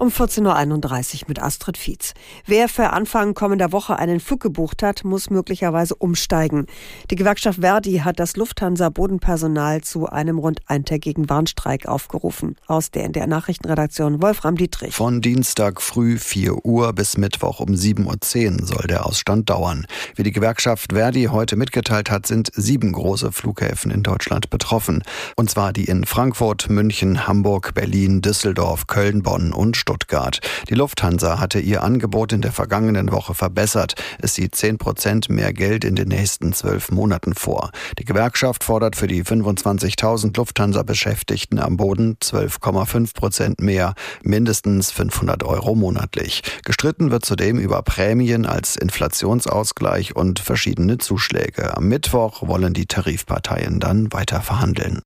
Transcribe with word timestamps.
um 0.00 0.08
14.31 0.08 1.22
Uhr 1.22 1.28
mit 1.28 1.42
Astrid 1.42 1.76
Fietz. 1.76 2.14
Wer 2.46 2.68
für 2.68 2.90
Anfang 2.90 3.34
kommender 3.34 3.70
Woche 3.70 3.98
einen 3.98 4.18
Flug 4.18 4.40
gebucht 4.40 4.82
hat, 4.82 5.04
muss 5.04 5.28
möglicherweise 5.28 5.94
umsteigen. 5.94 6.66
Die 7.10 7.16
Gewerkschaft 7.16 7.60
Verdi 7.60 7.98
hat 7.98 8.18
das 8.18 8.36
Lufthansa-Bodenpersonal 8.36 9.82
zu 9.82 10.06
einem 10.06 10.38
rund 10.38 10.60
eintägigen 10.66 11.28
Warnstreik 11.28 11.86
aufgerufen. 11.86 12.56
Aus 12.66 12.90
der 12.90 13.04
in 13.04 13.12
der 13.12 13.26
Nachrichtenredaktion 13.26 14.22
Wolfram 14.22 14.56
Dietrich. 14.56 14.94
Von 14.94 15.20
Dienstag 15.20 15.82
früh 15.82 16.16
4 16.16 16.64
Uhr 16.64 16.94
bis 16.94 17.18
Mittwoch 17.18 17.60
um 17.60 17.74
7.10 17.74 18.62
Uhr 18.62 18.66
soll 18.66 18.86
der 18.88 19.04
Ausstand 19.04 19.50
dauern. 19.50 19.86
Wie 20.16 20.22
die 20.22 20.32
Gewerkschaft 20.32 20.94
Verdi 20.94 21.24
heute 21.24 21.56
mitgeteilt 21.56 22.10
hat, 22.10 22.26
sind 22.26 22.50
sieben 22.54 22.92
große 22.92 23.32
Flughäfen 23.32 23.90
in 23.90 24.02
Deutschland 24.02 24.48
betroffen. 24.48 25.04
Und 25.36 25.50
zwar 25.50 25.74
die 25.74 25.84
in 25.84 26.06
Frankfurt, 26.06 26.70
München, 26.70 27.26
Hamburg, 27.26 27.74
Berlin, 27.74 28.22
Düsseldorf, 28.22 28.86
Köln, 28.86 29.22
Bonn 29.22 29.52
und 29.52 29.76
Stuttgart. 29.76 29.89
Stuttgart. 29.90 30.38
Die 30.68 30.74
Lufthansa 30.74 31.40
hatte 31.40 31.58
ihr 31.58 31.82
Angebot 31.82 32.32
in 32.32 32.42
der 32.42 32.52
vergangenen 32.52 33.10
Woche 33.10 33.34
verbessert. 33.34 33.94
Es 34.20 34.36
sieht 34.36 34.54
10 34.54 34.78
Prozent 34.78 35.28
mehr 35.28 35.52
Geld 35.52 35.84
in 35.84 35.96
den 35.96 36.06
nächsten 36.06 36.52
zwölf 36.52 36.92
Monaten 36.92 37.34
vor. 37.34 37.72
Die 37.98 38.04
Gewerkschaft 38.04 38.62
fordert 38.62 38.94
für 38.94 39.08
die 39.08 39.24
25.000 39.24 40.36
Lufthansa-Beschäftigten 40.36 41.58
am 41.58 41.76
Boden 41.76 42.18
12,5 42.22 43.14
Prozent 43.14 43.60
mehr, 43.60 43.94
mindestens 44.22 44.92
500 44.92 45.42
Euro 45.42 45.74
monatlich. 45.74 46.42
Gestritten 46.64 47.10
wird 47.10 47.24
zudem 47.24 47.58
über 47.58 47.82
Prämien 47.82 48.46
als 48.46 48.76
Inflationsausgleich 48.76 50.14
und 50.14 50.38
verschiedene 50.38 50.98
Zuschläge. 50.98 51.76
Am 51.76 51.88
Mittwoch 51.88 52.46
wollen 52.46 52.74
die 52.74 52.86
Tarifparteien 52.86 53.80
dann 53.80 54.12
weiter 54.12 54.40
verhandeln. 54.40 55.02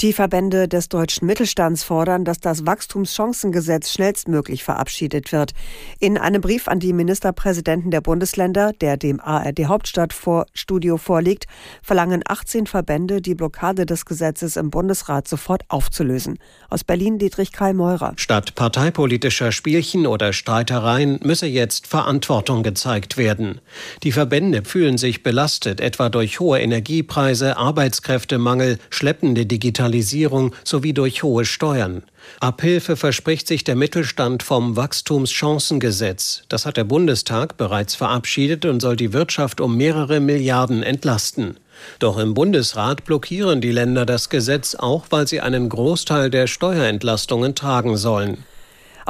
Die 0.00 0.14
Verbände 0.14 0.66
des 0.66 0.88
deutschen 0.88 1.26
Mittelstands 1.26 1.84
fordern, 1.84 2.24
dass 2.24 2.40
das 2.40 2.64
Wachstumschancengesetz 2.64 3.92
schnellstmöglich 3.92 4.64
verabschiedet 4.64 5.30
wird. 5.30 5.52
In 5.98 6.16
einem 6.16 6.40
Brief 6.40 6.68
an 6.68 6.80
die 6.80 6.94
Ministerpräsidenten 6.94 7.90
der 7.90 8.00
Bundesländer, 8.00 8.72
der 8.80 8.96
dem 8.96 9.20
ARD 9.20 9.66
Hauptstadtstudio 9.66 10.96
vorliegt, 10.96 11.44
verlangen 11.82 12.22
18 12.26 12.66
Verbände, 12.66 13.20
die 13.20 13.34
Blockade 13.34 13.84
des 13.84 14.06
Gesetzes 14.06 14.56
im 14.56 14.70
Bundesrat 14.70 15.28
sofort 15.28 15.64
aufzulösen. 15.68 16.38
Aus 16.70 16.82
Berlin 16.82 17.18
Dietrich 17.18 17.52
Karl 17.52 17.74
Meurer. 17.74 18.14
Statt 18.16 18.54
parteipolitischer 18.54 19.52
Spielchen 19.52 20.06
oder 20.06 20.32
Streitereien 20.32 21.20
müsse 21.22 21.46
jetzt 21.46 21.86
Verantwortung 21.86 22.62
gezeigt 22.62 23.18
werden. 23.18 23.60
Die 24.02 24.12
Verbände 24.12 24.62
fühlen 24.64 24.96
sich 24.96 25.22
belastet, 25.22 25.78
etwa 25.78 26.08
durch 26.08 26.40
hohe 26.40 26.58
Energiepreise, 26.58 27.58
Arbeitskräftemangel, 27.58 28.78
schleppende 28.88 29.44
Digitalisierung 29.44 29.89
Digitalisierung 29.90 30.54
sowie 30.64 30.92
durch 30.92 31.22
hohe 31.22 31.44
Steuern. 31.44 32.02
Abhilfe 32.40 32.96
verspricht 32.96 33.48
sich 33.48 33.64
der 33.64 33.76
Mittelstand 33.76 34.42
vom 34.42 34.76
Wachstumschancengesetz. 34.76 36.42
Das 36.48 36.66
hat 36.66 36.76
der 36.76 36.84
Bundestag 36.84 37.56
bereits 37.56 37.94
verabschiedet 37.94 38.64
und 38.64 38.80
soll 38.80 38.96
die 38.96 39.12
Wirtschaft 39.12 39.60
um 39.60 39.76
mehrere 39.76 40.20
Milliarden 40.20 40.82
entlasten. 40.82 41.56
Doch 41.98 42.18
im 42.18 42.34
Bundesrat 42.34 43.04
blockieren 43.04 43.60
die 43.60 43.72
Länder 43.72 44.06
das 44.06 44.28
Gesetz 44.28 44.74
auch, 44.74 45.06
weil 45.10 45.26
sie 45.26 45.40
einen 45.40 45.68
Großteil 45.68 46.30
der 46.30 46.46
Steuerentlastungen 46.46 47.54
tragen 47.54 47.96
sollen. 47.96 48.44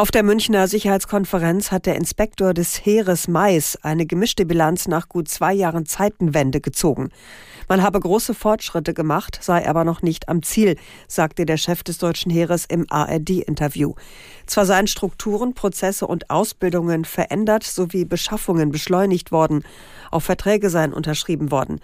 Auf 0.00 0.10
der 0.10 0.22
Münchner 0.22 0.66
Sicherheitskonferenz 0.66 1.70
hat 1.70 1.84
der 1.84 1.96
Inspektor 1.96 2.54
des 2.54 2.86
Heeres 2.86 3.28
Mais 3.28 3.76
eine 3.82 4.06
gemischte 4.06 4.46
Bilanz 4.46 4.88
nach 4.88 5.10
gut 5.10 5.28
zwei 5.28 5.52
Jahren 5.52 5.84
Zeitenwende 5.84 6.62
gezogen. 6.62 7.10
Man 7.68 7.82
habe 7.82 8.00
große 8.00 8.32
Fortschritte 8.32 8.94
gemacht, 8.94 9.38
sei 9.42 9.68
aber 9.68 9.84
noch 9.84 10.00
nicht 10.00 10.30
am 10.30 10.42
Ziel, 10.42 10.76
sagte 11.06 11.44
der 11.44 11.58
Chef 11.58 11.82
des 11.82 11.98
deutschen 11.98 12.32
Heeres 12.32 12.64
im 12.64 12.86
ARD-Interview. 12.88 13.92
Zwar 14.46 14.64
seien 14.64 14.86
Strukturen, 14.86 15.52
Prozesse 15.52 16.06
und 16.06 16.30
Ausbildungen 16.30 17.04
verändert 17.04 17.64
sowie 17.64 18.06
Beschaffungen 18.06 18.70
beschleunigt 18.70 19.32
worden, 19.32 19.64
auch 20.10 20.22
Verträge 20.22 20.70
seien 20.70 20.94
unterschrieben 20.94 21.50
worden. 21.50 21.78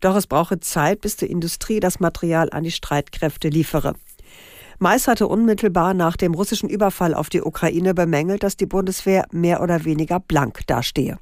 Doch 0.00 0.14
es 0.14 0.26
brauche 0.26 0.60
Zeit, 0.60 1.00
bis 1.00 1.16
die 1.16 1.24
Industrie 1.24 1.80
das 1.80 2.00
Material 2.00 2.50
an 2.52 2.64
die 2.64 2.70
Streitkräfte 2.70 3.48
liefere. 3.48 3.94
Mais 4.82 5.06
hatte 5.06 5.28
unmittelbar 5.28 5.94
nach 5.94 6.16
dem 6.16 6.34
russischen 6.34 6.68
Überfall 6.68 7.14
auf 7.14 7.30
die 7.30 7.40
Ukraine 7.40 7.94
bemängelt, 7.94 8.42
dass 8.42 8.56
die 8.56 8.66
Bundeswehr 8.66 9.26
mehr 9.30 9.62
oder 9.62 9.84
weniger 9.84 10.18
blank 10.18 10.66
dastehe. 10.66 11.20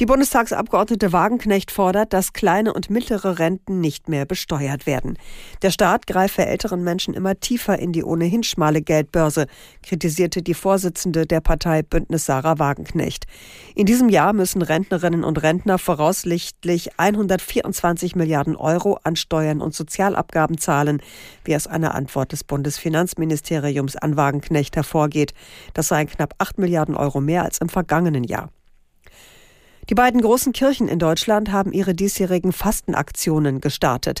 Die 0.00 0.06
Bundestagsabgeordnete 0.06 1.12
Wagenknecht 1.12 1.70
fordert, 1.70 2.14
dass 2.14 2.32
kleine 2.32 2.72
und 2.72 2.88
mittlere 2.88 3.38
Renten 3.38 3.80
nicht 3.80 4.08
mehr 4.08 4.24
besteuert 4.24 4.86
werden. 4.86 5.18
Der 5.60 5.70
Staat 5.70 6.06
greife 6.06 6.46
älteren 6.46 6.82
Menschen 6.82 7.12
immer 7.12 7.38
tiefer 7.38 7.78
in 7.78 7.92
die 7.92 8.02
ohnehin 8.02 8.42
schmale 8.42 8.80
Geldbörse, 8.80 9.46
kritisierte 9.82 10.42
die 10.42 10.54
Vorsitzende 10.54 11.26
der 11.26 11.42
Partei 11.42 11.82
Bündnis 11.82 12.24
Sarah 12.24 12.58
Wagenknecht. 12.58 13.26
In 13.74 13.84
diesem 13.84 14.08
Jahr 14.08 14.32
müssen 14.32 14.62
Rentnerinnen 14.62 15.24
und 15.24 15.42
Rentner 15.42 15.76
voraussichtlich 15.76 16.98
124 16.98 18.16
Milliarden 18.16 18.56
Euro 18.56 18.98
an 19.02 19.14
Steuern 19.14 19.60
und 19.60 19.74
Sozialabgaben 19.74 20.56
zahlen, 20.56 21.02
wie 21.44 21.54
aus 21.54 21.66
einer 21.66 21.94
Antwort 21.94 22.32
des 22.32 22.44
Bundesfinanzministeriums 22.44 23.96
an 23.96 24.16
Wagenknecht 24.16 24.74
hervorgeht. 24.74 25.34
Das 25.74 25.88
seien 25.88 26.08
knapp 26.08 26.34
8 26.38 26.58
Milliarden 26.58 26.94
Euro 26.94 27.20
mehr 27.20 27.44
als 27.44 27.58
im 27.58 27.68
vergangenen 27.68 28.24
Jahr. 28.24 28.48
Die 29.90 29.94
beiden 29.94 30.20
großen 30.20 30.52
Kirchen 30.52 30.86
in 30.86 31.00
Deutschland 31.00 31.50
haben 31.50 31.72
ihre 31.72 31.92
diesjährigen 31.92 32.52
Fastenaktionen 32.52 33.60
gestartet. 33.60 34.20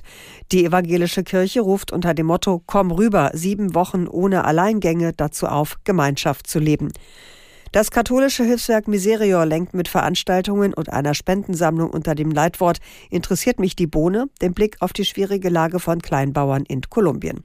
Die 0.50 0.64
evangelische 0.64 1.22
Kirche 1.22 1.60
ruft 1.60 1.92
unter 1.92 2.14
dem 2.14 2.26
Motto 2.26 2.62
Komm 2.66 2.90
rüber, 2.90 3.30
sieben 3.32 3.74
Wochen 3.74 4.08
ohne 4.08 4.44
Alleingänge 4.44 5.12
dazu 5.12 5.46
auf, 5.46 5.78
Gemeinschaft 5.84 6.48
zu 6.48 6.58
leben. 6.58 6.88
Das 7.70 7.90
katholische 7.90 8.44
Hilfswerk 8.44 8.88
Miserior 8.88 9.46
lenkt 9.46 9.72
mit 9.72 9.88
Veranstaltungen 9.88 10.74
und 10.74 10.92
einer 10.92 11.14
Spendensammlung 11.14 11.90
unter 11.90 12.14
dem 12.14 12.30
Leitwort 12.30 12.80
Interessiert 13.08 13.60
mich 13.60 13.76
die 13.76 13.86
Bohne 13.86 14.26
den 14.42 14.52
Blick 14.52 14.76
auf 14.80 14.92
die 14.92 15.04
schwierige 15.04 15.48
Lage 15.48 15.78
von 15.78 16.02
Kleinbauern 16.02 16.64
in 16.64 16.82
Kolumbien. 16.82 17.44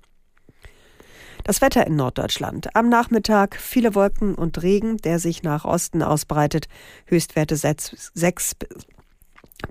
Das 1.48 1.62
Wetter 1.62 1.88
in 1.88 1.96
Norddeutschland. 1.96 2.76
Am 2.76 2.90
Nachmittag 2.90 3.56
viele 3.56 3.96
Wolken 3.96 4.36
und 4.36 4.62
Regen, 4.62 4.98
der 4.98 5.18
sich 5.18 5.44
nach 5.44 5.64
Osten 5.64 6.04
ausbreitet. 6.04 6.68
Höchstwerte 7.06 7.56
6 7.56 8.52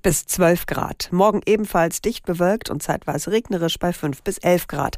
bis 0.01 0.25
12 0.25 0.65
Grad. 0.65 1.11
Morgen 1.13 1.43
ebenfalls 1.45 2.01
dicht 2.01 2.25
bewölkt 2.25 2.71
und 2.71 2.83
zeitweise 2.83 3.31
regnerisch 3.31 3.79
bei 3.79 3.93
5 3.93 4.23
bis 4.23 4.39
11 4.39 4.69
Grad. 4.69 4.97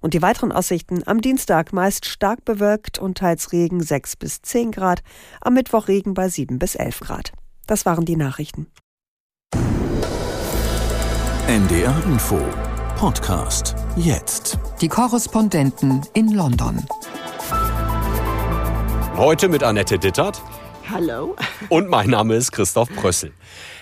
Und 0.00 0.14
die 0.14 0.22
weiteren 0.22 0.52
Aussichten 0.52 1.02
am 1.04 1.20
Dienstag 1.20 1.72
meist 1.72 2.06
stark 2.06 2.44
bewölkt 2.44 3.00
und 3.00 3.18
teils 3.18 3.50
Regen 3.50 3.82
6 3.82 4.14
bis 4.14 4.40
10 4.40 4.70
Grad. 4.70 5.02
Am 5.40 5.54
Mittwoch 5.54 5.88
Regen 5.88 6.14
bei 6.14 6.28
7 6.28 6.60
bis 6.60 6.76
11 6.76 7.00
Grad. 7.00 7.32
Das 7.66 7.86
waren 7.86 8.04
die 8.04 8.16
Nachrichten. 8.16 8.68
NDR 11.48 12.04
Info 12.04 12.40
Podcast. 12.94 13.74
Jetzt. 13.96 14.58
Die 14.80 14.88
Korrespondenten 14.88 16.00
in 16.14 16.32
London. 16.32 16.84
Heute 19.16 19.48
mit 19.48 19.62
Annette 19.62 20.00
Dittert. 20.00 20.42
Hallo. 20.90 21.34
Und 21.70 21.88
mein 21.88 22.10
Name 22.10 22.34
ist 22.34 22.52
Christoph 22.52 22.90
Brössel. 22.90 23.32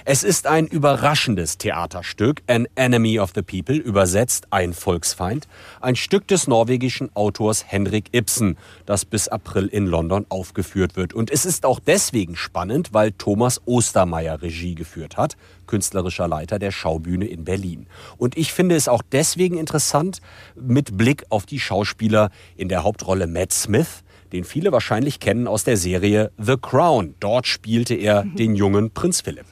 Es 0.05 0.23
ist 0.23 0.47
ein 0.47 0.67
überraschendes 0.67 1.59
Theaterstück, 1.59 2.43
An 2.47 2.69
Enemy 2.77 3.19
of 3.19 3.33
the 3.35 3.43
People, 3.43 3.77
übersetzt 3.77 4.47
ein 4.51 4.73
Volksfeind, 4.73 5.49
ein 5.81 5.97
Stück 5.97 6.29
des 6.29 6.47
norwegischen 6.47 7.15
Autors 7.15 7.65
Henrik 7.67 8.13
Ibsen, 8.13 8.57
das 8.87 9.05
bis 9.05 9.29
April 9.29 9.67
in 9.67 9.87
London 9.87 10.27
aufgeführt 10.29 10.97
wird. 10.97 11.13
Und 11.13 11.31
es 11.31 11.45
ist 11.45 11.67
auch 11.67 11.81
deswegen 11.81 12.37
spannend, 12.37 12.93
weil 12.93 13.13
Thomas 13.13 13.61
Ostermeier 13.65 14.41
Regie 14.41 14.75
geführt 14.75 15.17
hat, 15.17 15.37
künstlerischer 15.67 16.29
Leiter 16.29 16.59
der 16.59 16.71
Schaubühne 16.71 17.27
in 17.27 17.45
Berlin. 17.45 17.87
Und 18.17 18.37
ich 18.37 18.53
finde 18.53 18.77
es 18.77 18.89
auch 18.89 19.03
deswegen 19.11 19.57
interessant, 19.57 20.21
mit 20.55 20.97
Blick 20.97 21.25
auf 21.31 21.47
die 21.47 21.61
Schauspieler 21.61 22.31
in 22.57 22.69
der 22.69 22.85
Hauptrolle 22.85 23.27
Matt 23.27 23.53
Smith, 23.53 24.02
den 24.33 24.45
viele 24.45 24.73
wahrscheinlich 24.73 25.21
kennen 25.21 25.47
aus 25.47 25.65
der 25.65 25.77
Serie 25.77 26.33
The 26.39 26.57
Crown. 26.61 27.15
Dort 27.21 27.47
spielte 27.47 27.95
er 27.95 28.25
den 28.25 28.55
jungen 28.55 28.91
Prinz 28.91 29.21
Philipp. 29.21 29.47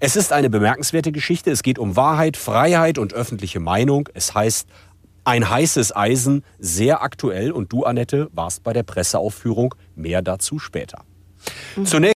Es 0.00 0.16
ist 0.16 0.32
eine 0.32 0.50
bemerkenswerte 0.50 1.12
Geschichte. 1.12 1.50
Es 1.50 1.62
geht 1.62 1.78
um 1.78 1.96
Wahrheit, 1.96 2.36
Freiheit 2.36 2.98
und 2.98 3.14
öffentliche 3.14 3.60
Meinung. 3.60 4.08
Es 4.14 4.34
heißt 4.34 4.68
ein 5.24 5.48
heißes 5.48 5.94
Eisen, 5.94 6.44
sehr 6.58 7.02
aktuell. 7.02 7.52
Und 7.52 7.72
du, 7.72 7.84
Annette, 7.84 8.28
warst 8.32 8.62
bei 8.62 8.72
der 8.72 8.82
Presseaufführung. 8.82 9.74
Mehr 9.94 10.22
dazu 10.22 10.58
später. 10.58 11.04
Mhm. 11.76 11.86
Zunächst 11.86 12.15